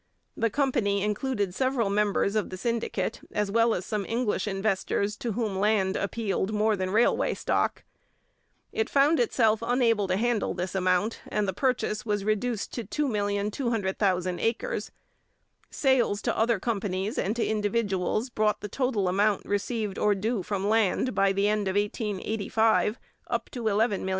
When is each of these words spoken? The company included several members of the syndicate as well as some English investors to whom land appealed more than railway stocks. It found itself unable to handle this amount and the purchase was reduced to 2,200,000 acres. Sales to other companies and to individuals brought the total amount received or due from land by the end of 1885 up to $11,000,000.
The 0.35 0.49
company 0.49 1.03
included 1.03 1.53
several 1.53 1.87
members 1.91 2.35
of 2.35 2.49
the 2.49 2.57
syndicate 2.57 3.21
as 3.33 3.51
well 3.51 3.75
as 3.75 3.85
some 3.85 4.03
English 4.03 4.47
investors 4.47 5.15
to 5.17 5.33
whom 5.33 5.59
land 5.59 5.95
appealed 5.95 6.51
more 6.51 6.75
than 6.75 6.89
railway 6.89 7.35
stocks. 7.35 7.83
It 8.71 8.89
found 8.89 9.19
itself 9.19 9.59
unable 9.61 10.07
to 10.07 10.17
handle 10.17 10.55
this 10.55 10.73
amount 10.73 11.21
and 11.27 11.47
the 11.47 11.53
purchase 11.53 12.03
was 12.03 12.23
reduced 12.25 12.73
to 12.73 12.83
2,200,000 12.83 14.39
acres. 14.41 14.89
Sales 15.69 16.23
to 16.23 16.35
other 16.35 16.59
companies 16.59 17.19
and 17.19 17.35
to 17.35 17.45
individuals 17.45 18.31
brought 18.31 18.61
the 18.61 18.69
total 18.69 19.07
amount 19.07 19.45
received 19.45 19.99
or 19.99 20.15
due 20.15 20.41
from 20.41 20.67
land 20.67 21.13
by 21.13 21.31
the 21.31 21.47
end 21.47 21.67
of 21.67 21.75
1885 21.75 22.97
up 23.27 23.51
to 23.51 23.61
$11,000,000. 23.65 24.09